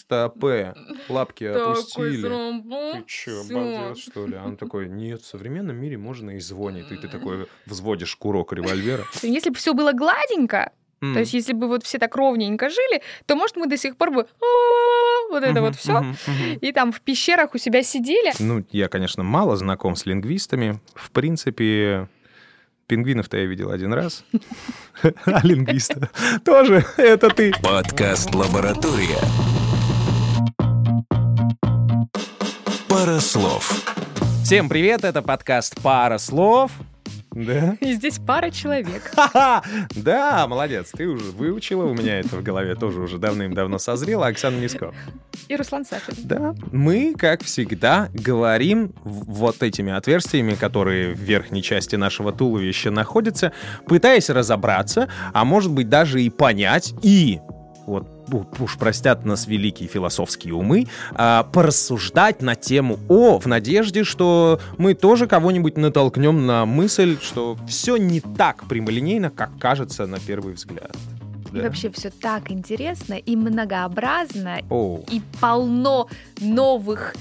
[0.00, 0.74] Стопе.
[1.08, 2.22] Лапки опустили.
[2.22, 3.40] Ты Всё.
[3.40, 4.34] обалдел, что ли?
[4.36, 6.92] А Он такой, нет, в современном мире можно и звонит.
[6.92, 9.04] И ты такой взводишь курок револьвера.
[9.22, 11.14] Если бы все было гладенько, М.
[11.14, 14.10] то есть если бы вот все так ровненько жили, то, может, мы до сих пор
[14.10, 14.26] бы
[15.30, 16.04] вот это вот все.
[16.60, 18.32] И там в пещерах у себя сидели.
[18.38, 20.78] Ну, я, конечно, мало знаком с лингвистами.
[20.94, 22.08] В принципе,
[22.86, 24.24] пингвинов-то я видел один раз.
[25.24, 26.10] А лингвиста
[26.44, 27.52] тоже это ты.
[27.62, 29.55] Подкаст «Лаборатория».
[33.06, 33.84] Пара слов.
[34.42, 36.72] Всем привет, это подкаст «Пара слов».
[37.30, 37.76] Да?
[37.80, 39.00] И здесь пара человек.
[39.14, 39.62] Ха-ха!
[39.94, 44.26] Да, молодец, ты уже выучила, у меня это в голове тоже уже давным-давно созрело.
[44.26, 44.92] Оксана Миско.
[45.46, 46.16] И Руслан Сафин.
[46.24, 53.52] Да, мы, как всегда, говорим вот этими отверстиями, которые в верхней части нашего туловища находятся,
[53.86, 57.38] пытаясь разобраться, а может быть даже и понять, и
[57.86, 58.15] вот
[58.58, 64.94] уж простят нас великие философские умы, а, порассуждать на тему О, в надежде, что мы
[64.94, 70.94] тоже кого-нибудь натолкнем на мысль, что все не так прямолинейно, как кажется на первый взгляд.
[71.52, 71.62] И Да?
[71.62, 76.08] вообще все так интересно и многообразно, О, и полно
[76.40, 77.14] новых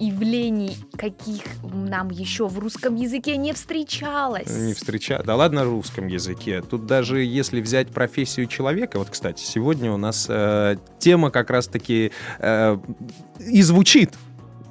[0.00, 4.50] явлений, каких нам еще в русском языке не встречалось.
[4.50, 5.22] Не встреча.
[5.24, 6.62] Да ладно русском языке.
[6.62, 12.12] Тут даже если взять профессию человека, вот, кстати, сегодня у нас э, тема как раз-таки
[12.38, 12.78] э,
[13.38, 14.14] и звучит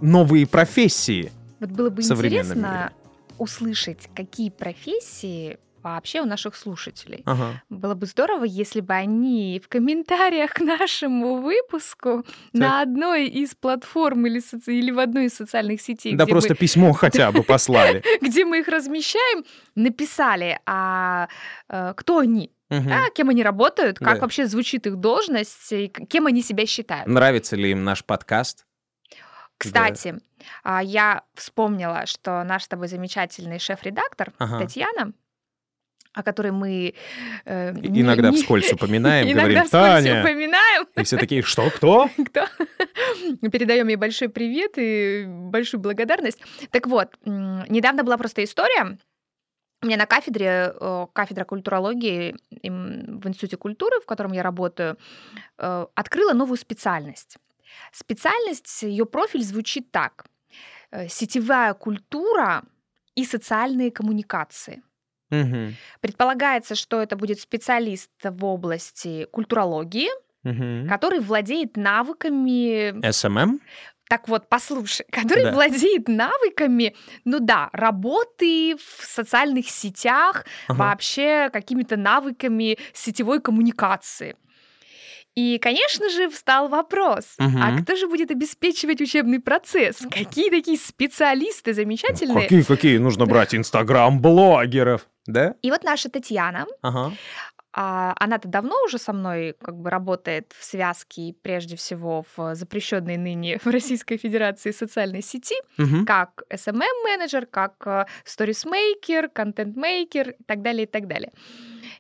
[0.01, 1.31] новые профессии.
[1.59, 2.91] Вот было бы интересно
[3.37, 7.23] услышать, какие профессии вообще у наших слушателей.
[7.25, 7.61] Ага.
[7.69, 14.25] Было бы здорово, если бы они в комментариях к нашему выпуску на одной из платформ
[14.27, 18.03] или, соци- или в одной из социальных сетей, Да просто письмо хотя бы послали.
[18.21, 19.43] мы, где мы их размещаем,
[19.75, 21.27] написали, а
[21.69, 22.91] э, кто они, Мгм.
[22.91, 24.21] а, кем они работают, как Да.
[24.21, 27.07] вообще звучит их должность, и кем они себя считают.
[27.07, 28.65] Нравится ли им наш подкаст?
[29.57, 30.15] Кстати,
[30.63, 34.59] а, я вспомнила, что наш с тобой замечательный шеф-редактор Ага.
[34.59, 35.11] Татьяна,
[36.13, 36.93] о которой мы
[37.45, 40.21] э, Иногда не- вскользь упоминаем, иногда говорим, вскользь Таня.
[40.21, 42.09] упоминаем, И все такие, что, кто?
[42.25, 42.45] кто
[43.51, 46.39] передаем ей большой привет и большую благодарность.
[46.71, 48.97] Так вот, недавно была просто история.
[49.81, 50.73] У меня на кафедре,
[51.13, 54.97] кафедра культурологии в Институте культуры, в котором я работаю,
[55.57, 57.37] э, открыла новую специальность.
[57.93, 60.25] Специальность, ее профиль звучит так.
[60.91, 62.63] Э, Сетевая культура
[63.15, 64.81] и социальные коммуникации.
[65.31, 65.75] Мгм.
[66.01, 70.09] Предполагается, что это будет специалист в области культурологии,
[70.43, 70.87] Мгм.
[70.89, 73.59] который владеет навыками SMM?
[74.09, 75.51] так вот, послушай, который Да.
[75.53, 76.95] владеет навыками,
[77.25, 80.77] ну да, работы в социальных сетях, Ага.
[80.79, 84.35] вообще какими-то навыками сетевой коммуникации.
[85.39, 87.83] И, конечно же, встал вопрос, а Мгм.
[87.83, 89.97] кто же будет обеспечивать учебный процесс?
[90.11, 92.43] Какие такие специалисты замечательные?
[92.43, 95.07] Какие, какие нужно брать инстаграм-блогеров?
[95.27, 95.53] Да?
[95.61, 97.13] И вот наша Татьяна, Ага.
[97.71, 103.15] а, она-то давно уже со мной как бы работает в связке, прежде всего в запрещенной
[103.15, 106.05] ныне в Российской Федерации социальной сети, Мгм.
[106.05, 111.31] как SMM-менеджер, как э, сторисмейкер, контент-мейкер и так далее, и так далее.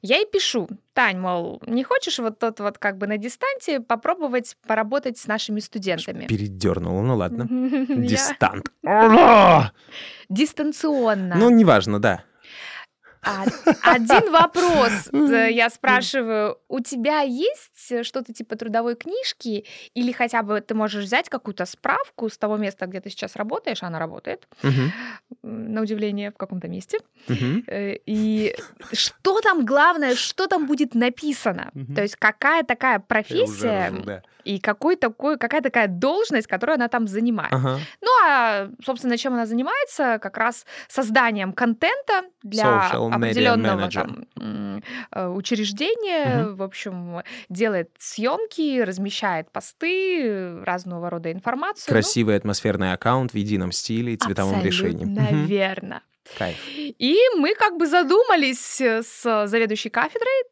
[0.01, 4.55] Я ей пишу, Тань, мол, не хочешь вот тот вот как бы на дистанте попробовать
[4.65, 6.25] поработать с нашими студентами?
[6.27, 7.47] Передернула, ну ладно.
[7.49, 8.71] Дистант.
[10.29, 11.35] Дистанционно.
[11.35, 12.23] Ну, неважно, да.
[13.21, 13.45] А-
[13.83, 16.57] Один вопрос э, я спрашиваю.
[16.69, 19.65] У тебя есть э, что-то типа трудовой книжки?
[19.95, 23.83] Или хотя бы ты можешь взять какую-то справку с того места, где ты сейчас работаешь,
[23.83, 26.99] она работает, м, на удивление, в каком-то месте.
[27.67, 28.55] Э, И
[28.93, 31.71] что там главное, что там будет написано?
[31.73, 31.95] Мгм.
[31.95, 34.21] То есть какая такая профессия ржу, да.
[34.43, 37.51] и какой такой, какая такая должность, которую она там занимает.
[37.53, 37.79] Ага.
[38.01, 40.19] Ну а, собственно, чем она занимается?
[40.21, 44.25] Как раз созданием контента для Social определенного там,
[45.11, 46.55] э, учреждения.
[46.59, 51.85] В общем, делает съемки, размещает посты, разного рода информацию.
[51.87, 55.05] Ну, Красивый атмосферный аккаунт в едином стиле и цветовом решении.
[55.47, 56.03] Верно.
[56.37, 56.57] Кайф.
[56.77, 60.43] И мы как бы задумались э, с заведующей кафедрой,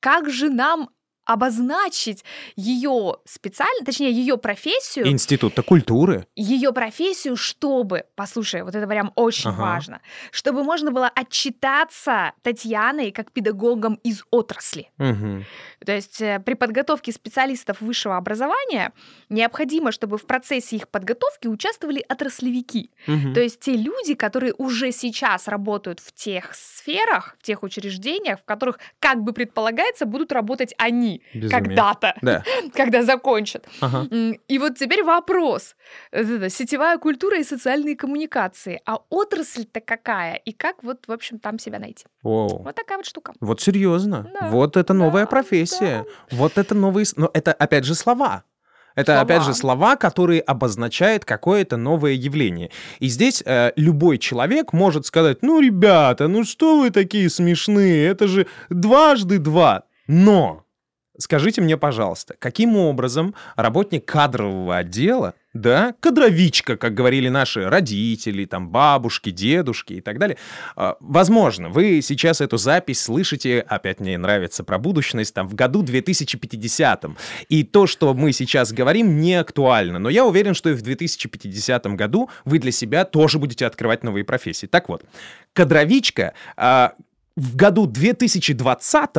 [0.00, 0.90] как же нам
[1.28, 2.24] обозначить
[2.56, 6.26] ее специально, точнее ее профессию, Институт-то культуры.
[6.34, 9.60] ее профессию, чтобы, послушай, вот это прям очень Ага.
[9.60, 10.00] важно,
[10.32, 14.90] чтобы можно было отчитаться Татьяной как педагогом из отрасли.
[14.96, 15.44] Мгм.
[15.84, 18.92] То есть э, при подготовке специалистов высшего образования
[19.28, 22.90] необходимо, чтобы в процессе их подготовки участвовали отраслевики.
[23.06, 23.34] Мгм.
[23.34, 28.44] То есть те люди, которые уже сейчас работают в тех сферах, в тех учреждениях, в
[28.44, 31.17] которых, как бы предполагается, будут работать они.
[31.34, 31.50] Безумие.
[31.50, 32.42] когда-то, Да.
[32.74, 33.66] когда закончат.
[33.80, 34.06] Ага.
[34.48, 35.76] И вот теперь вопрос.
[36.12, 38.80] Сетевая культура и социальные коммуникации.
[38.86, 40.34] А отрасль-то какая?
[40.34, 42.04] И как вот, в общем, там себя найти?
[42.22, 42.62] Воу.
[42.62, 43.32] Вот такая вот штука.
[43.40, 44.30] Вот серьезно.
[44.40, 46.04] Да, Вот это новая да, профессия.
[46.30, 47.06] Вот это новые...
[47.16, 48.44] Но это, опять же, слова.
[48.94, 52.70] Это, опять же, слова, которые обозначают какое-то новое явление.
[52.98, 58.26] И здесь э, любой человек может сказать, ну, ребята, ну что вы такие смешные, это
[58.26, 59.84] же дважды два.
[60.08, 60.64] Но
[61.18, 68.68] скажите мне, пожалуйста, каким образом работник кадрового отдела, да, кадровичка, как говорили наши родители, там,
[68.68, 70.36] бабушки, дедушки и так далее,
[70.76, 75.82] а, Возможно, вы сейчас эту запись слышите, опять мне нравится про будущность, там, в году
[75.82, 77.06] 2050.
[77.48, 79.98] И то, что мы сейчас говорим, не актуально.
[79.98, 84.24] Но я уверен, что и в 2050 году вы для себя тоже будете открывать новые
[84.24, 84.66] профессии.
[84.66, 85.04] Так вот,
[85.54, 86.92] кадровичка а,
[87.36, 89.10] в году 2020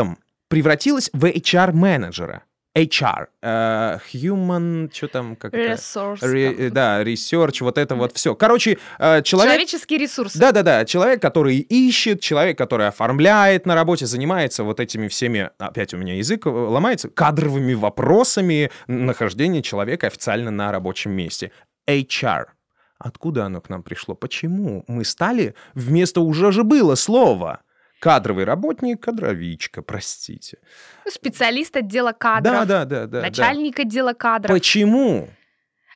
[0.49, 2.43] превратилась в HR-менеджера.
[2.77, 5.53] HR, э, human, что там, как?
[5.53, 6.19] Resource.
[6.19, 6.71] Там.
[6.71, 8.35] да, research, вот это вот все.
[8.35, 9.53] Короче, э, человек...
[9.53, 10.37] Человеческие ресурсы.
[10.37, 15.97] Да-да-да, человек, который ищет, человек, который оформляет на работе, занимается вот этими всеми, опять у
[15.97, 21.51] меня язык ломается, кадровыми вопросами нахождения человека официально на рабочем месте.
[21.87, 22.45] HR.
[22.99, 24.13] Откуда оно к нам пришло?
[24.13, 27.61] Почему мы стали, вместо уже же было слово,
[27.99, 30.57] кадровый работник, кадровичка, простите.
[31.05, 32.67] Ну, Специалист отдела кадров.
[32.67, 33.07] Да-да-да.
[33.07, 33.21] да.
[33.21, 34.55] начальник отдела кадров.
[34.55, 35.29] Почему?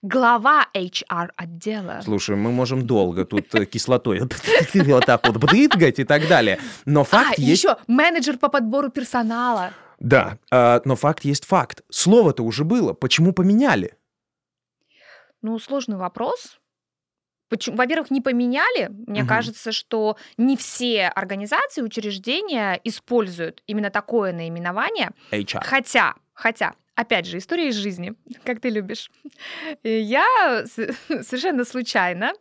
[0.02, 2.02] Глава HR отдела.
[2.04, 6.60] Слушай, мы можем долго тут э, кислотой вот так вот брызгать и так далее.
[6.86, 7.64] Но А, факт есть...
[7.64, 9.72] еще менеджер по подбору персонала.
[10.00, 11.84] Да, а, но факт есть факт.
[11.90, 12.92] Слово-то уже было.
[12.92, 13.96] Почему поменяли?
[15.42, 16.60] Ну, сложный вопрос.
[17.54, 17.78] Почему?
[17.78, 18.90] Во-первых, не поменяли.
[19.06, 19.28] Мне Мгм.
[19.28, 25.12] кажется, что не все организации, учреждения используют именно такое наименование.
[25.32, 25.62] HR.
[25.64, 29.12] Хотя, хотя, опять же, история из жизни, как ты любишь.
[29.84, 30.26] Я
[30.66, 32.34] совершенно случайно,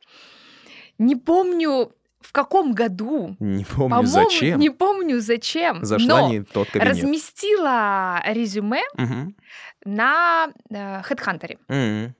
[0.97, 1.93] не помню
[2.23, 4.61] в каком году, Не помню по-моему, зачем.
[4.61, 6.89] не помню зачем, Зашла но не тот кабинет.
[6.97, 9.37] разместила резюме Мгм.
[9.85, 11.59] на э, HeadHunter.
[11.69, 12.15] М.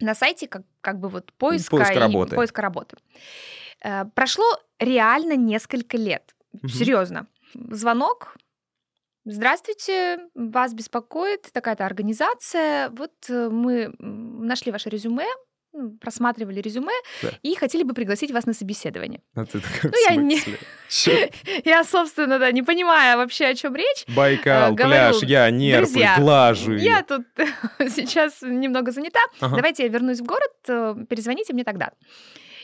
[0.00, 2.36] на сайте как, как бы вот поиска, Поиска и- работы.
[2.36, 2.96] поиска работы.
[3.82, 4.44] Э, Прошло
[4.78, 6.34] реально несколько лет.
[6.52, 6.68] Мгм.
[6.68, 7.26] Серьезно.
[7.54, 8.36] Звонок.
[9.24, 12.88] Здравствуйте, вас беспокоит такая-то организация.
[12.90, 15.26] Вот э, мы нашли ваше резюме,
[16.00, 16.92] просматривали резюме
[17.22, 17.30] Да.
[17.42, 19.20] и хотели бы пригласить вас на собеседование.
[19.34, 20.40] А ты такая, Ну, я не-?
[21.64, 25.86] Я, собственно, да, не понимая вообще, о чем речь, Байкал, Э, говорю, пляж, я нервы
[25.86, 26.72] «Друзья, глажу.
[26.72, 26.82] её».
[26.84, 27.26] я тут
[27.94, 29.20] сейчас немного занята.
[29.40, 29.56] Ага.
[29.56, 31.90] Давайте я вернусь в город, э, перезвоните мне тогда.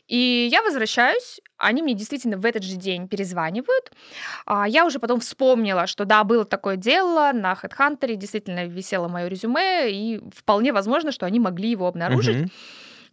[0.06, 3.90] И я возвращаюсь, они мне действительно в этот же день перезванивают.
[4.44, 9.28] А Я уже потом вспомнила, что да, было такое дело, на HeadHunter действительно висело мое
[9.28, 12.48] резюме, и вполне возможно, что они могли его обнаружить.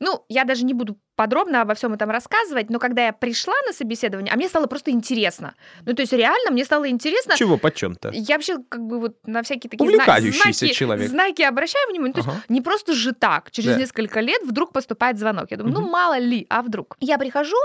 [0.02, 3.74] Ну, я даже не буду подробно обо всем этом рассказывать, но когда я пришла на
[3.74, 5.54] собеседование, а мне стало просто интересно.
[5.86, 7.36] Ну, то есть реально мне стало интересно.
[7.38, 8.10] Чего почем-то?
[8.14, 11.10] Я вообще как бы вот на всякие такие Увлекающийся знаки, человек.
[11.10, 12.10] знаки обращаю внимание.
[12.10, 12.44] Ну, То есть Ага.
[12.50, 13.76] не просто же так, через Да.
[13.80, 15.52] несколько лет вдруг поступает звонок.
[15.52, 15.92] Я думаю, ну Мгм.
[15.92, 16.96] мало ли, а вдруг.
[17.00, 17.58] Я прихожу,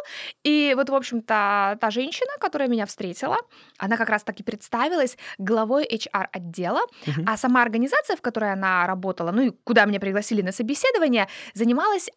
[0.44, 3.36] и вот, в общем-то, та женщина, которая меня встретила,
[3.78, 7.24] она как раз таки представилась главой HR-отдела, Мгм.
[7.28, 12.10] а сама организация, в которой она работала, ну и куда меня пригласили на собеседование, занималась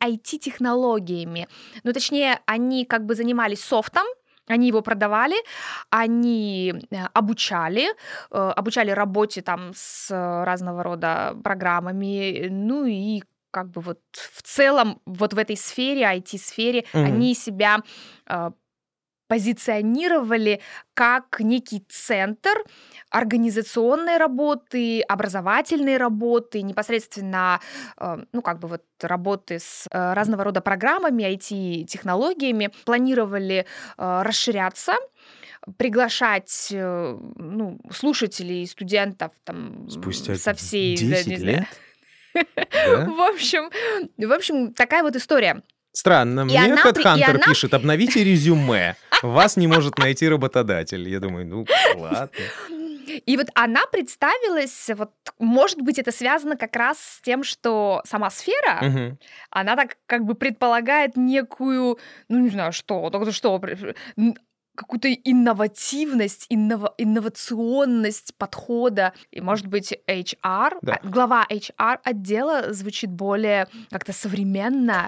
[1.20, 1.48] IT-технологиями.
[1.84, 4.06] Ну, точнее, они как бы занимались софтом,
[4.48, 5.36] они его продавали,
[5.92, 7.90] они э, обучали,
[8.32, 10.10] э, обучали работе там с
[10.46, 13.22] разного рода программами, ну и
[13.52, 17.06] как бы вот в целом вот в этой сфере, IT-сфере, Мгм.
[17.06, 17.80] они себя
[18.28, 18.52] э,
[19.28, 20.60] позиционировали
[20.96, 22.64] как некий центр
[23.10, 27.60] организационной работы, образовательной работы, непосредственно,
[27.98, 33.66] э, ну, как бы вот работы с э, разного рода программами, IT-технологиями, планировали
[33.98, 34.94] э, расширяться,
[35.78, 40.96] приглашать ну, слушателей, студентов там, Спустя со всей...
[40.98, 41.58] да, 10 не знаю.
[41.58, 41.68] лет?
[42.72, 43.06] Да?
[43.06, 43.70] В общем,
[44.18, 45.64] в общем, такая вот история.
[45.92, 46.42] Странно.
[46.42, 48.96] И Мне HeadHunter она- пишет, обновите резюме.
[49.24, 51.10] Вас не может найти работодатель.
[51.10, 52.30] Я думаю, ну ладно.
[53.26, 58.30] И вот она представилась, вот, может быть, это связано как раз с тем, что сама
[58.30, 59.18] сфера, Мгм.
[59.52, 61.98] она так как бы предполагает некую,
[62.28, 64.36] ну не знаю, что, только что, пр- н-
[64.76, 69.12] какую-то инновативность, иннова- инновационность подхода.
[69.32, 71.00] И, может быть, HR, Да.
[71.04, 75.08] а, глава HR отдела звучит более как-то современно.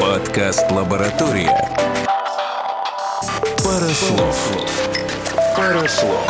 [0.00, 2.17] Подкаст «Лаборатория».
[3.68, 4.50] Пара слов.
[5.54, 6.26] Пара слов.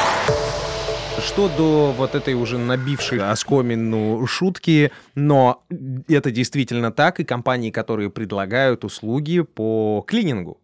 [1.25, 5.63] Что до вот этой уже набившей оскомину шутки, но
[6.09, 10.61] это действительно так, и компании, которые предлагают услуги по клинингу.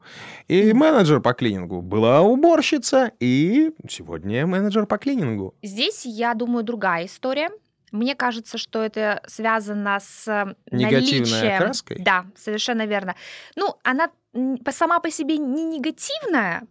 [0.48, 5.54] И менеджер по клинингу была уборщица, и сегодня менеджер по клинингу.
[5.62, 7.50] Здесь, я думаю, другая история.
[7.92, 10.26] Мне кажется, что это связано с
[10.72, 11.54] Негативной наличием...
[11.54, 11.98] окраской?
[12.00, 13.14] Да, совершенно верно.
[13.54, 14.10] Ну, она
[14.70, 16.62] сама по себе не негативная,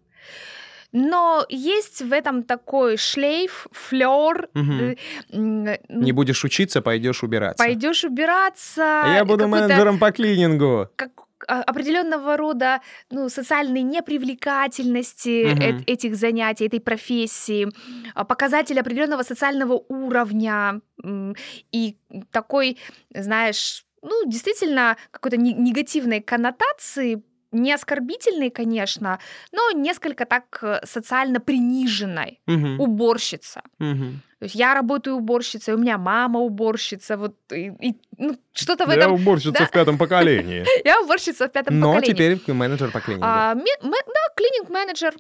[0.92, 4.50] но есть в этом такой шлейф, флер.
[4.54, 4.96] Мгм.
[5.90, 7.64] Не будешь учиться, пойдешь убираться.
[7.64, 9.02] Пойдешь убираться.
[9.04, 10.88] А я буду менеджером по клинингу.
[10.96, 11.12] как
[11.46, 12.80] а, определенного рода
[13.12, 17.68] ну, социальной непривлекательности эт- этих занятий, этой профессии,
[18.16, 20.80] а, показатель определенного социального уровня
[21.72, 21.98] и
[22.32, 22.78] такой,
[23.14, 27.22] знаешь, ну, действительно какой-то не- негативной коннотации,
[27.54, 29.20] не оскорбительной, конечно,
[29.52, 32.42] но несколько так э, социально приниженной.
[32.48, 32.80] Мгм.
[32.80, 33.62] Уборщица.
[33.80, 34.22] Мгм.
[34.40, 38.90] То есть я работаю уборщицей, у меня мама уборщица, вот и, и, ну, что-то в
[38.90, 39.14] Я этом.
[39.14, 39.66] уборщица да.
[39.66, 40.66] в пятом поколении.
[40.86, 42.14] Я уборщица в пятом Но поколении.
[42.38, 43.26] теперь менеджер по клинингу.
[43.26, 45.14] А, да, клининг-менеджер,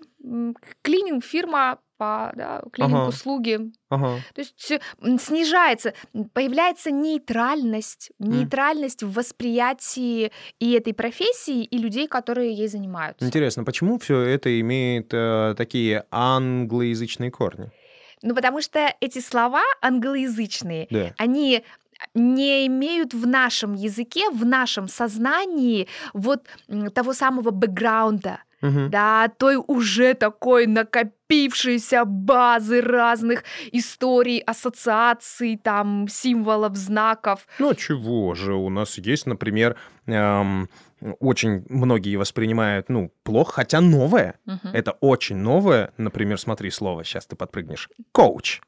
[0.81, 2.69] клининг-фирма по да, Ага.
[2.71, 3.59] клининг-услуги.
[3.89, 4.19] Ага.
[4.35, 4.73] То есть
[5.21, 5.93] снижается,
[6.33, 13.25] появляется нейтральность, нейтральность в восприятии и этой профессии, и людей, которые ей занимаются.
[13.25, 17.69] Интересно, почему все это имеет э, такие англоязычные корни?
[18.21, 21.13] Ну, потому что эти слова англоязычные, Да.
[21.17, 21.63] они
[22.15, 26.41] не имеют в нашем языке, в нашем сознании вот
[26.93, 28.89] того самого бэкграунда, Мгм.
[28.89, 37.45] да, той уже такой накопившейся базы разных историй, ассоциаций, там, символов, знаков.
[37.59, 39.75] Ну а чего же, у нас есть, например,
[40.07, 40.69] эм,
[41.19, 44.39] очень многие воспринимают, ну, плохо, хотя новое.
[44.45, 44.69] Мгм.
[44.73, 45.91] Это очень новое.
[45.97, 47.89] Например, смотри слово, сейчас ты подпрыгнешь.
[48.11, 48.61] Коуч.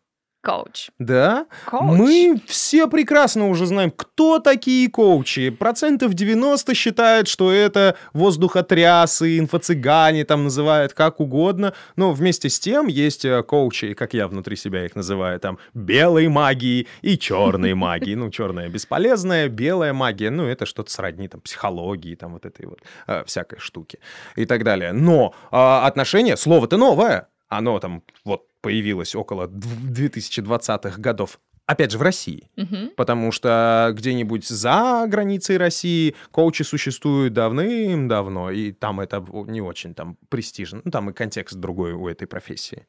[0.45, 0.91] Коуч.
[0.99, 1.47] Да?
[1.65, 1.97] Коуч.
[1.97, 5.49] Мы все прекрасно уже знаем, кто такие коучи.
[5.49, 11.73] Процентов 90 считают, что это воздухотрясы, инфо-цыгане там называют как угодно.
[11.95, 16.27] Но вместе с тем есть э, коучи, как я внутри себя их называю, там белой
[16.27, 18.13] магии и черной магии.
[18.13, 22.81] Ну, черная бесполезная, белая магия, ну, это что-то сродни там психологии, там вот этой вот
[23.07, 23.97] э, всякой штуки
[24.35, 24.93] и так далее.
[24.93, 31.39] Но а, отношения, слово-то новое, оно там вот появилось около дв- 2020-х годов.
[31.67, 32.51] Опять же, в России.
[32.55, 32.91] Мгм.
[32.95, 40.17] Потому что где-нибудь за границей России коучи существуют давным-давно, и там это не очень там
[40.29, 40.81] престижно.
[40.83, 42.85] Ну, там и контекст другой у этой профессии.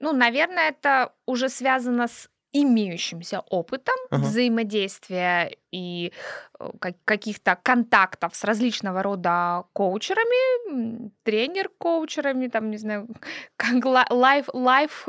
[0.00, 2.30] Ну, наверное, это уже связано с
[2.62, 4.22] имеющимся опытом Ага.
[4.22, 6.12] взаимодействия и
[6.60, 13.08] э, как- каких-то контактов с различного рода коучерами, тренер-коучерами, там, не знаю,
[14.10, 15.06] лайф, лайф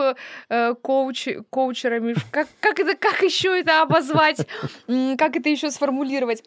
[0.50, 2.16] э, коуч, коучерами.
[2.32, 4.46] Как, как, это, как еще это обозвать?
[5.18, 6.44] Как это еще сформулировать?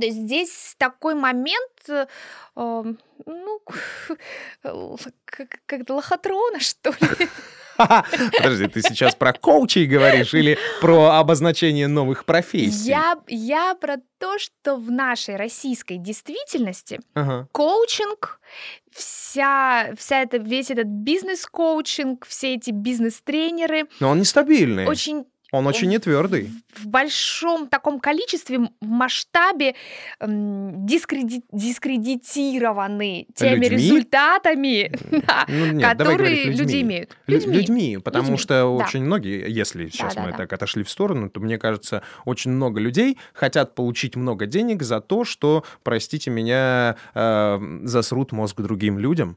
[0.00, 2.06] То есть здесь такой момент, э,
[2.54, 3.60] ну,
[5.24, 7.28] как- как-то лохотрона, что ли.
[8.36, 12.88] Подожди, ты сейчас про коучей говоришь или про обозначение новых профессий?
[12.88, 17.48] Я, я про то, что в нашей российской действительности Ага.
[17.52, 18.40] коучинг,
[18.92, 24.86] вся, вся это, весь этот бизнес-коучинг, все эти бизнес-тренеры Но он нестабильный.
[24.86, 26.50] очень Он очень не твердый.
[26.76, 29.74] в большом таком количестве, в масштабе
[30.20, 33.68] дискреди- дискредитированы теми Людьми?
[33.68, 34.92] результатами,
[35.26, 36.56] да, Ну, нет, которые людьми.
[36.56, 37.16] люди имеют.
[37.26, 38.84] Лю- Людьми, потому Людьми, что да.
[38.84, 40.36] очень многие, если сейчас мы Да-да-да.
[40.38, 45.00] так отошли в сторону, то мне кажется, очень много людей хотят получить много денег за
[45.00, 49.36] то, что, простите меня, э, засрут мозг другим людям.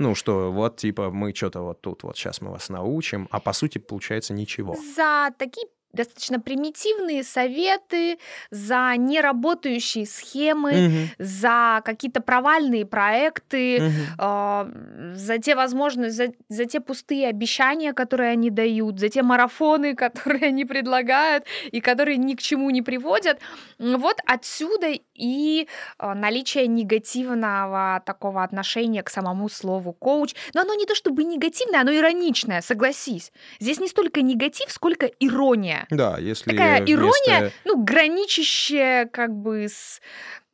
[0.00, 3.52] Ну, что вот, типа, мы что-то вот тут вот сейчас мы вас научим, а по
[3.52, 4.74] сути получается ничего.
[4.96, 8.18] за такие достаточно примитивные советы,
[8.50, 13.92] за неработающие схемы, Мгм, за какие-то провальные проекты, мгм.
[14.18, 14.68] а,
[15.14, 20.48] за те возможности, за, за те пустые обещания, которые они дают, за те марафоны, которые
[20.48, 23.38] они предлагают и которые ни к чему не приводят.
[23.78, 25.68] Вот отсюда и
[25.98, 30.34] а, наличие негативного такого отношения к самому слову коуч.
[30.54, 33.32] Но оно не то чтобы негативное, оно ироничное, согласись.
[33.58, 35.79] Здесь не столько негатив, сколько ирония.
[35.90, 40.00] Да, если Такая ирония, вместо- ну, граничащая как бы с...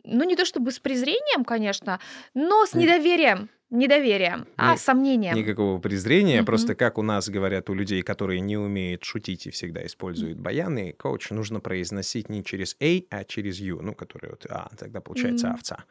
[0.04, 1.98] Ну, не то чтобы с презрением, конечно,
[2.34, 3.50] но с недоверием.
[3.70, 5.34] Недоверием, а Ни- сомнением.
[5.34, 6.46] Никакого презрения, Мгм.
[6.46, 10.94] просто как у нас говорят у людей, которые не умеют шутить и всегда используют баяны,
[10.96, 15.48] коуч нужно произносить не через A, а через U, ну, который вот, а, тогда получается
[15.48, 15.54] М.
[15.54, 15.84] овца.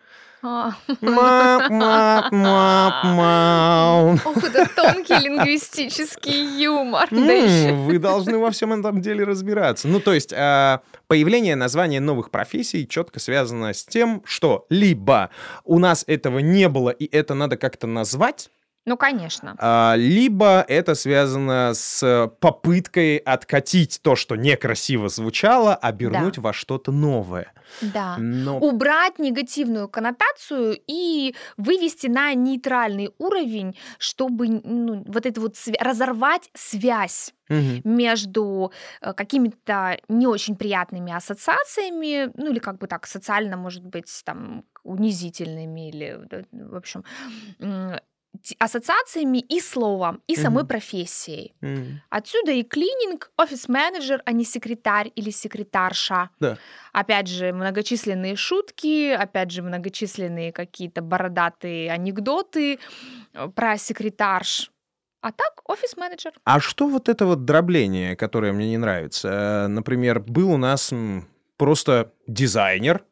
[0.47, 0.73] А.
[4.25, 7.07] Ох, это тонкий лингвистический юмор.
[7.11, 9.87] Вы должны во всем этом деле разбираться.
[9.87, 15.29] Ну, то есть, а, появление названия новых профессий четко связано с тем, что либо
[15.63, 18.51] у нас этого не было, и это надо как-то назвать,
[18.85, 19.55] Ну, конечно.
[19.57, 27.51] а, либо это связано с попыткой откатить то, что некрасиво звучало, обернуть во что-то новое.
[27.81, 28.15] Да.
[28.19, 35.81] Но Убрать негативную коннотацию и вывести на нейтральный уровень, чтобы ну, вот это вот свя-
[35.81, 37.81] разорвать связь Мгм.
[37.83, 44.21] между э, какими-то не очень приятными ассоциациями, ну или как бы так социально, может быть,
[44.25, 47.03] там унизительными или, э, в общем,
[48.59, 50.67] ассоциациями и словом, и самой Мгм.
[50.67, 51.53] профессией.
[51.61, 52.01] М.
[52.09, 56.29] Отсюда и клининг, офис-менеджер, а не секретарь или секретарша.
[56.39, 56.57] Да.
[56.93, 62.79] Опять же, многочисленные шутки, опять же, многочисленные какие-то бородатые анекдоты
[63.33, 64.71] э, про секретарш.
[65.21, 66.33] А так, офис-менеджер.
[66.43, 69.65] А что вот это вот дробление, которое мне не нравится?
[69.65, 70.93] Э, Например, был у нас
[71.57, 73.03] просто дизайнер,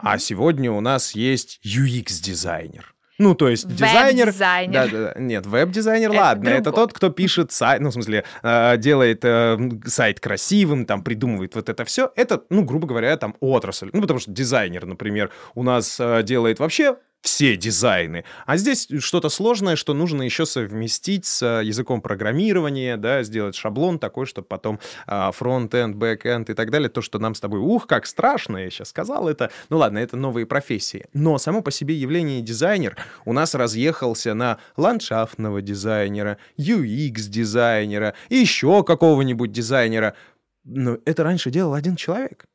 [0.00, 0.18] а Мгм.
[0.18, 2.94] сегодня у нас есть UX-дизайнер.
[3.18, 4.26] Ну, то есть дизайнер...
[4.26, 4.72] Веб-дизайнер.
[4.72, 5.20] Да, да, да.
[5.20, 6.86] Нет, веб-дизайнер, Это ладно, это другое.
[6.86, 11.68] тот, кто пишет сайт, ну, в смысле, э, делает э, сайт красивым, там, придумывает вот
[11.68, 12.12] это все.
[12.14, 13.90] Это, ну, грубо говоря, там, отрасль.
[13.92, 18.24] Ну, потому что дизайнер, например, у нас э, делает вообще все дизайны.
[18.46, 23.98] А здесь что-то сложное, что нужно еще совместить с э, языком программирования, да, сделать шаблон
[23.98, 26.88] такой, чтобы потом а, front-end, back-end и так далее.
[26.88, 29.50] То, что нам с тобой, ух, как страшно, я сейчас сказал это.
[29.68, 31.06] Ну ладно, это новые профессии.
[31.12, 39.50] Но само по себе явление дизайнер у нас разъехался на ландшафтного дизайнера, UX-дизайнера, еще какого-нибудь
[39.50, 40.14] дизайнера.
[40.64, 42.46] Но это раньше делал один человек.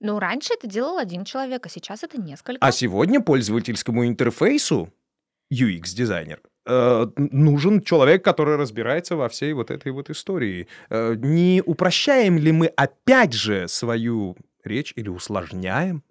[0.00, 2.64] Ну, раньше это делал один человек, а сейчас это несколько.
[2.64, 4.92] А сегодня пользовательскому интерфейсу
[5.52, 10.66] UX-дизайнер э, нужен человек, который разбирается во всей вот этой вот истории.
[10.90, 16.02] Э, Не упрощаем ли мы опять же свою речь или усложняем?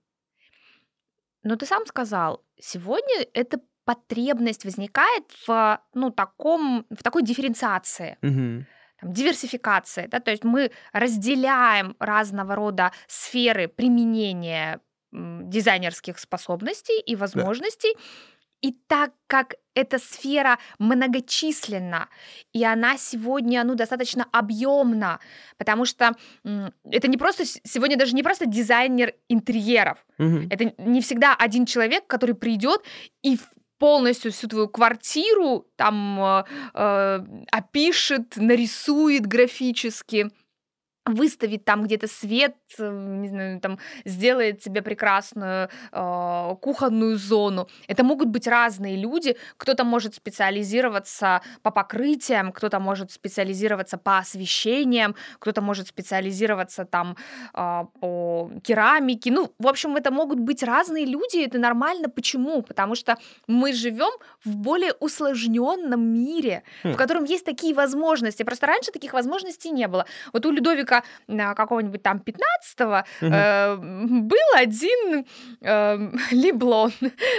[1.44, 8.18] Но ты сам сказал, сегодня эта потребность возникает в, ну, таком, в такой дифференциации.
[8.24, 8.66] Мгм.
[9.00, 14.80] Там, диверсификации, да, то есть мы разделяем разного рода сферы применения
[15.12, 17.96] дизайнерских способностей и возможностей,
[18.62, 22.10] и так как эта сфера многочисленна,
[22.54, 25.20] и она сегодня, ну, достаточно объемна,
[25.58, 30.48] потому что это не просто, сегодня даже не просто дизайнер интерьеров, Мгм.
[30.50, 32.82] это не всегда один человек, который придет
[33.22, 33.38] и
[33.78, 37.20] полностью всю твою квартиру там э, э,
[37.52, 40.30] опишет, нарисует графически,
[41.06, 47.68] выставит там где-то свет, э, не знаю, там сделает себе прекрасную э, кухонную зону.
[47.88, 49.38] Это могут быть разные люди.
[49.58, 57.16] Кто-то может специализироваться по покрытиям, кто-то может специализироваться по освещениям, кто-то может специализироваться там
[57.54, 59.32] а, по керамике.
[59.32, 62.10] Ну, в общем, это могут быть разные люди, это нормально.
[62.10, 62.62] Почему?
[62.62, 64.12] Потому что мы живем
[64.44, 66.94] в более усложненном мире, Хм.
[66.94, 68.44] в котором есть такие возможности.
[68.44, 70.06] Просто раньше таких возможностей не было.
[70.34, 70.95] Вот у Людовика
[71.28, 73.34] а, какого-нибудь там 15-го Мгм.
[73.34, 73.76] э,
[74.22, 75.26] был один
[75.62, 76.92] э, Леблон.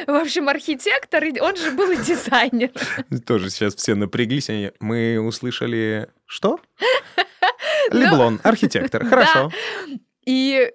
[0.06, 2.70] В общем, архитектор, он же был и дизайнер.
[3.26, 4.50] Тоже сейчас все напряглись.
[4.50, 6.08] они, Мы услышали...
[6.26, 6.58] Что?
[7.92, 9.04] Ну, Леблон, архитектор.
[9.08, 9.52] Хорошо.
[10.24, 10.72] И,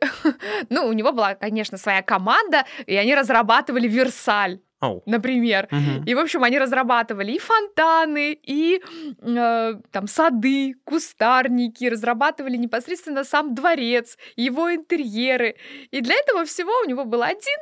[0.70, 5.04] ну, у него была, конечно, своя команда, и они разрабатывали Версаль, Ау.
[5.06, 5.68] например.
[5.72, 6.04] Мгм.
[6.06, 8.82] И, в общем, они разрабатывали и фонтаны, и
[9.22, 15.56] э, там сады, кустарники, разрабатывали непосредственно сам дворец, его интерьеры.
[15.92, 17.60] И для этого всего у него был один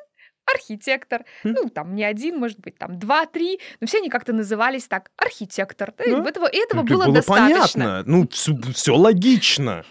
[0.53, 1.23] архитектор.
[1.43, 1.53] Хм.
[1.55, 5.93] Ну, там не один, может быть, там два-три, но все они как-то назывались так, архитектор.
[5.97, 6.29] Да, Да.
[6.29, 7.85] этого, и этого Ну, было, было достаточно.
[7.85, 8.03] понятно.
[8.05, 8.27] Ну,
[8.73, 9.83] все логично.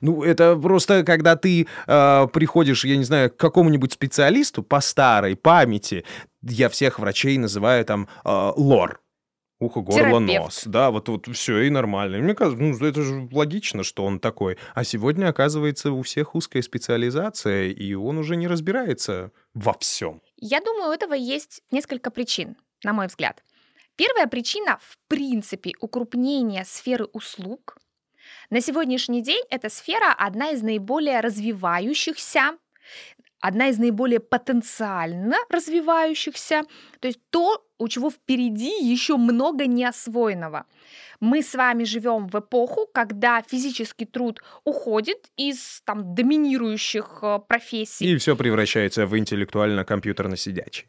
[0.00, 5.34] Ну, это просто, когда ты э, приходишь, я не знаю, к какому-нибудь специалисту по старой
[5.36, 6.04] памяти,
[6.42, 9.00] я всех врачей называю там э, лор.
[9.60, 10.44] Ухо, горло, Терапевт.
[10.44, 10.62] нос.
[10.66, 12.18] Да, вот, вот все и нормально.
[12.18, 14.56] Мне кажется, ну, это же логично, что он такой.
[14.74, 20.22] А сегодня, оказывается, у всех узкая специализация, и он уже не разбирается во всем.
[20.36, 23.42] Я думаю, у этого есть несколько причин, на мой взгляд.
[23.96, 27.78] Первая причина, в принципе, укрупнение сферы услуг.
[28.50, 32.56] На сегодняшний день эта сфера одна из наиболее развивающихся,
[33.40, 36.62] одна из наиболее потенциально развивающихся,
[37.00, 40.66] то есть то, у чего впереди еще много неосвоенного.
[41.20, 48.12] Мы с вами живем в эпоху, когда физический труд уходит из там, доминирующих э, профессий.
[48.12, 50.86] И все превращается в интеллектуально-компьютерно-сидячий.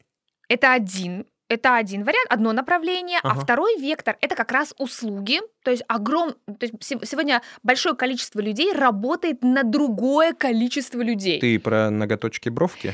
[0.48, 3.42] Это один это один вариант, одно направление, а Ага.
[3.42, 5.42] второй вектор это как раз услуги.
[5.64, 11.40] То есть огром, то есть се- сегодня большое количество людей работает на другое количество людей.
[11.42, 12.94] Ты про ноготочки бровки?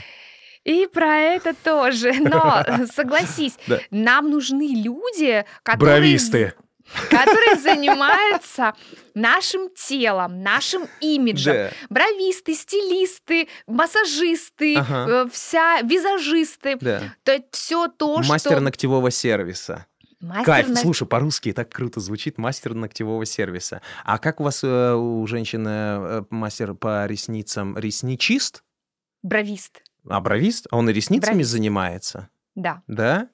[0.64, 2.14] И про это тоже.
[2.20, 2.64] Но
[2.96, 3.80] согласись, Да.
[3.92, 6.54] нам нужны люди, которые Бровисты.
[7.10, 8.74] Которые занимаются
[9.14, 11.54] нашим телом, нашим имиджем.
[11.54, 11.72] Да.
[11.90, 15.06] Бровисты, стилисты, массажисты, Ага.
[15.26, 16.78] э, вся визажисты.
[16.80, 17.16] Да.
[17.24, 18.60] То есть все то, Мастер что...
[18.62, 19.86] ногтевого сервиса.
[20.22, 20.68] Мастер Кайф.
[20.70, 23.82] ног- Слушай, по-русски так круто звучит мастер ногтевого сервиса.
[24.04, 28.64] А как у вас э, у женщины э, мастер по ресницам ресничист?
[29.24, 30.68] Бровист, А бровист?
[30.72, 31.52] А он и ресницами Бровист.
[31.52, 32.30] занимается?
[32.56, 32.82] да.
[32.88, 33.28] Да?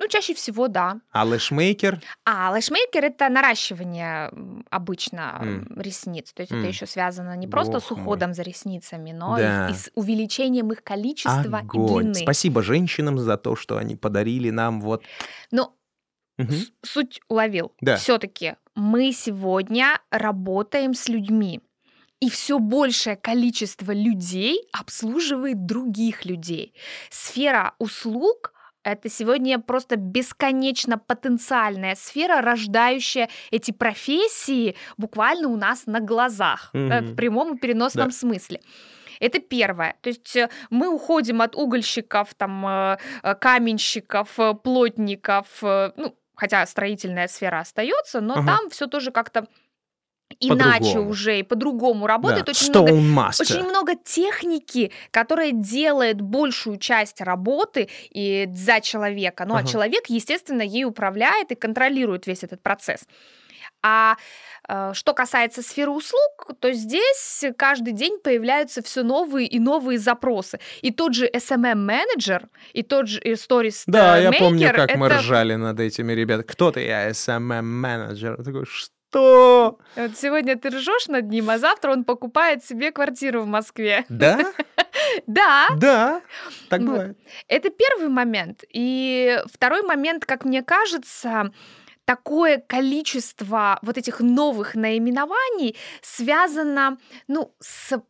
[0.00, 1.00] Ну, чаще всего, да.
[1.12, 2.00] А лэшмейкер?
[2.24, 4.32] А лэшмейкер— это наращивание
[4.70, 5.72] обычно М.
[5.78, 6.32] ресниц.
[6.32, 6.58] То есть М.
[6.60, 8.00] это еще связано не просто Бог с мой.
[8.00, 9.68] уходом за ресницами, но Да.
[9.68, 12.04] и, и с увеличением их количества и Огонь.
[12.12, 12.14] длины.
[12.14, 15.04] Спасибо женщинам за то, что они подарили нам вот...
[16.38, 16.52] Мгм.
[16.52, 17.72] с- суть уловил.
[17.82, 17.96] Да.
[17.96, 21.60] Все-таки мы сегодня работаем с людьми.
[22.20, 26.74] И все большее количество людей обслуживает других людей.
[27.10, 28.52] Сфера услуг
[28.92, 37.06] это сегодня просто бесконечно потенциальная сфера, рождающая эти профессии буквально у нас на глазах, Мгм.
[37.06, 38.14] в прямом и переносном Да.
[38.14, 38.60] смысле.
[39.20, 39.96] Это первое.
[40.00, 42.96] То есть э, мы уходим от угольщиков, там, э,
[43.40, 48.46] каменщиков, плотников, ну, хотя строительная сфера остается, но Ага.
[48.46, 49.46] там все тоже как-то
[50.38, 51.10] иначе По-другому.
[51.10, 52.46] уже и по-другому работает.
[52.46, 52.50] Да.
[52.52, 53.40] Очень много Stone Master.
[53.42, 59.44] очень много техники, которая делает большую часть работы и за человека.
[59.46, 59.64] Ну, Ага.
[59.64, 63.00] а человек, естественно, ей управляет и контролирует весь этот процесс.
[63.82, 64.16] А
[64.68, 70.60] э, что касается сферы услуг, то здесь каждый день появляются все новые и новые запросы.
[70.82, 75.54] И тот же SMM-менеджер, и тот же Stories Да, я помню, как мы это- ржали
[75.54, 76.46] над этими ребятами.
[76.46, 76.82] Кто ты?
[76.84, 78.36] Я SMM-менеджер.
[78.44, 78.92] Такой, что?
[79.96, 84.04] Вот сегодня ты ржешь над ним, а завтра он покупает себе квартиру в Москве.
[84.08, 84.38] Да?
[85.26, 86.20] Да, Да.
[86.68, 87.16] Так бывает.
[87.48, 88.64] Это первый момент.
[88.72, 91.52] И второй момент, как мне кажется,
[92.04, 98.00] такое количество вот этих новых наименований связано ну, с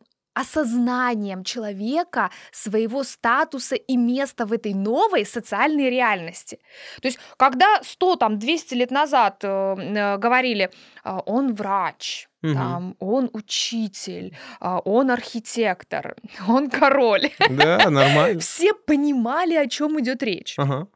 [0.41, 6.59] осознанием человека своего статуса и места в этой новой социальной реальности.
[7.01, 10.69] То есть, когда 100, там, 200 лет назад э, э, говорили,
[11.03, 12.55] а, он врач, Мгм.
[12.55, 16.15] там, он учитель, а, он архитектор,
[16.47, 18.39] он король, Да, нормально.
[18.39, 20.55] все понимали, о чем идет речь.
[20.57, 20.87] Ага.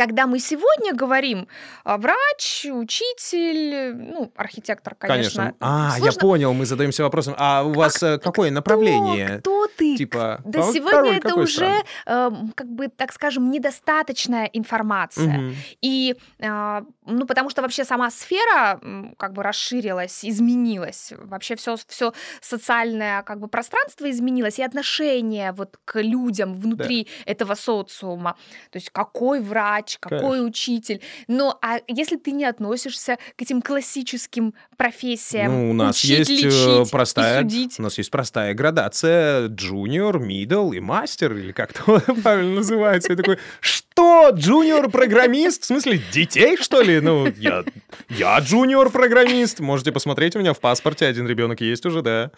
[0.00, 1.46] Когда мы сегодня говорим
[1.84, 5.42] а, врач, учитель, ну, архитектор, конечно.
[5.42, 5.56] Конечно.
[5.60, 6.20] А, я сложно.
[6.22, 7.34] понял, мы задаемся вопросом.
[7.36, 9.40] А у вас э, какое Кто- направление?
[9.40, 9.98] Кто, ты?
[9.98, 15.34] Типа, Да а сегодня это уже, эм, как бы, так скажем, недостаточная информация.
[15.34, 15.54] Мгм.
[15.82, 18.80] И, а, ну, потому что вообще сама сфера
[19.18, 21.12] как бы расширилась, изменилась.
[21.18, 27.54] Вообще все, все социальное как бы пространство изменилось, и отношение вот к людям внутри этого
[27.54, 28.38] социума.
[28.70, 30.44] То есть какой врач, какой Конечно.
[30.44, 31.00] учитель.
[31.28, 36.30] Но а если ты не относишься к этим классическим профессиям, Ну, у нас учить, есть
[36.30, 37.78] э, лечить и простая, судить.
[37.78, 43.12] у нас есть простая градация junior, middle и мастер, или как то правильно называется.
[43.12, 45.62] Я такой, что, junior-программист?
[45.62, 47.00] В смысле, детей, что ли?
[47.00, 47.64] Ну, я,
[48.08, 49.60] я junior-программист.
[49.60, 52.30] Можете посмотреть, у меня в паспорте один ребенок есть уже, да.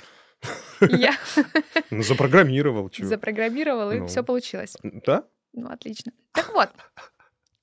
[0.81, 1.15] Я
[1.91, 3.07] Ну, запрограммировал, чего.
[3.07, 4.07] запрограммировала, и Ну.
[4.09, 4.77] все получилось.
[4.83, 5.25] Да?
[5.53, 6.13] Ну, отлично.
[6.33, 6.71] Так вот,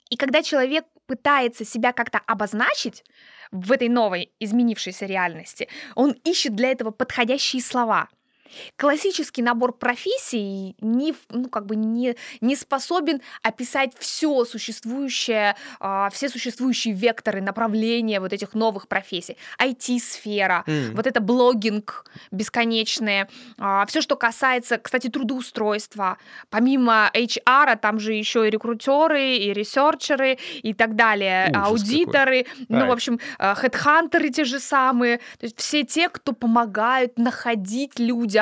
[0.10, 3.04] и когда человек пытается себя как-то обозначить
[3.52, 8.10] в этой новой изменившейся реальности, он ищет для этого подходящие слова.
[8.76, 16.30] Классический набор профессий не, ну, как бы не, не способен описать все существующее, а, все
[16.30, 19.38] существующие векторы, направления вот этих новых профессий.
[19.62, 20.96] IT-сфера, М.
[20.96, 23.30] вот это блогинг бесконечное,
[23.88, 26.18] все, что касается, кстати, трудоустройства.
[26.50, 32.82] Помимо HR, там же еще и рекрутеры, и ресерчеры, и так далее, Ужас аудиторы, ну,
[32.82, 32.88] Ай.
[32.88, 35.18] в общем, э, хедхантеры те же самые.
[35.18, 38.38] То есть все те, кто помогают находить людям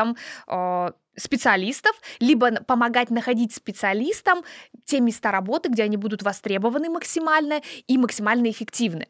[0.47, 4.43] э, специалистов, либо помогать находить специалистам
[4.85, 9.07] те места работы, где они будут востребованы максимально и максимально эффективны.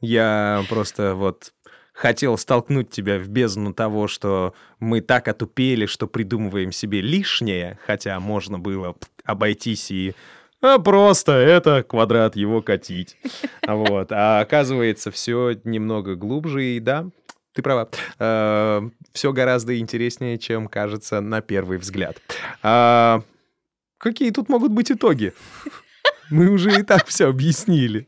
[0.00, 1.52] Я просто вот
[1.92, 8.18] хотел столкнуть тебя в бездну того, что мы так отупели, что придумываем себе лишнее, хотя
[8.20, 10.14] можно было обойтись и
[10.62, 13.16] а просто это квадрат его катить.
[13.66, 14.10] Вот.
[14.10, 17.06] А оказывается, все немного глубже, и да,
[17.54, 17.88] ты права.
[18.18, 22.16] Э, все гораздо интереснее, чем кажется на первый взгляд.
[22.62, 23.22] А,
[23.98, 25.34] какие тут могут быть итоги?
[26.30, 28.06] Мы уже и так все объяснили.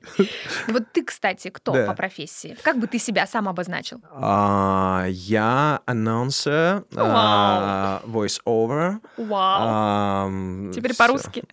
[0.69, 1.87] Вот ты, кстати, кто Да.
[1.87, 2.57] по профессии?
[2.63, 4.01] Как бы ты себя сам обозначил?
[4.15, 9.01] А, я анонсер, а, voice-over.
[9.17, 10.73] Вау.
[10.73, 11.43] Теперь по-русски.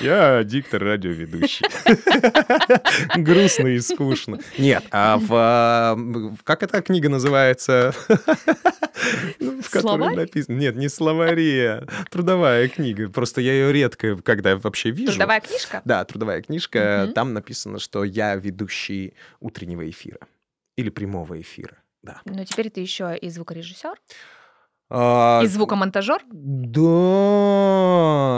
[0.00, 1.66] Я диктор радиоведущий.
[3.22, 4.38] Грустно и скучно.
[4.58, 6.36] Нет, а в...
[6.44, 7.94] Как эта книга называется?
[8.08, 10.16] В которой Словарь?
[10.16, 10.56] написано...
[10.56, 13.08] Нет, не словари, а трудовая книга.
[13.08, 15.12] Просто я ее редко, когда вообще вижу.
[15.12, 15.82] Трудовая книжка?
[15.84, 17.02] Да, трудовая книжка.
[17.04, 17.12] Мгм.
[17.14, 20.20] Там написано, что я ведущий утреннего эфира.
[20.76, 21.78] Или прямого эфира.
[22.02, 22.20] Да.
[22.24, 24.00] Но теперь ты еще и звукорежиссер,
[24.90, 26.22] А, и звукомонтажер.
[26.32, 26.80] Да,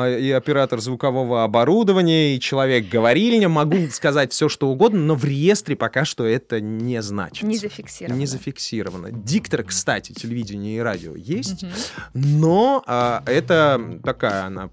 [0.09, 3.49] и оператор звукового оборудования, и человек-говорильня.
[3.49, 7.47] Могу сказать все, что угодно, но в реестре пока что это не значится.
[7.47, 8.19] Не зафиксировано.
[8.19, 9.13] Не зафиксировано.
[9.13, 11.65] Диктор, кстати, телевидение и радио есть,
[12.15, 14.71] но а, это такая она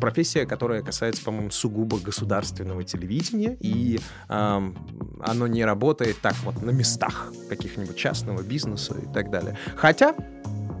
[0.00, 4.76] профессия, которая касается, по-моему, сугубо государственного телевидения, и ам,
[5.20, 9.58] оно не работает так вот на местах каких-нибудь частного бизнеса и так далее.
[9.76, 10.14] Хотя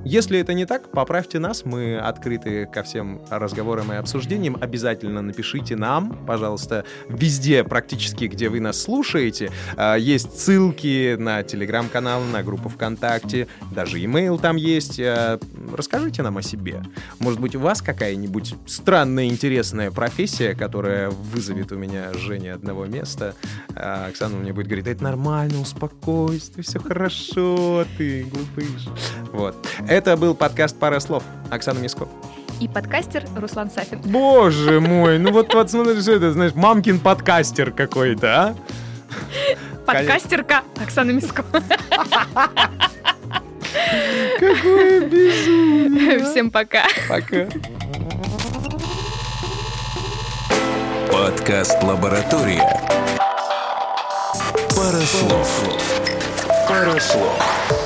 [0.06, 4.56] если это не так, поправьте нас, мы открыты ко всем разговорам и обсуждениям.
[4.60, 9.50] Обязательно напишите нам, пожалуйста, везде практически, где вы нас слушаете.
[9.76, 15.00] А, Есть ссылки на телеграм-канал, на группу ВКонтакте, даже имейл там есть.
[15.00, 15.40] А,
[15.76, 16.84] Расскажите нам о себе.
[17.18, 23.34] Может быть, у вас какая-нибудь странная, интересная профессия, которая вызовет у меня жжение одного места.
[23.74, 28.86] А Оксана мне будет говорить, «Да это нормально, успокойся, все хорошо, ты глупыш.
[29.32, 29.56] Вот.
[29.96, 31.22] Это был подкаст «Пара слов».
[31.50, 32.06] Оксана Миско.
[32.60, 34.02] И подкастер Руслан Сафин.
[34.02, 38.54] Боже мой, ну вот, вот смотри, что это, знаешь, мамкин подкастер какой-то, а?
[39.86, 41.42] Подкастерка Оксана Миско.
[44.38, 46.24] Какое безумие.
[46.24, 46.84] Всем пока.
[47.08, 47.46] Пока.
[51.10, 52.68] Подкаст «Лаборатория».
[54.76, 55.48] Пара слов.
[56.68, 57.85] Пара слов.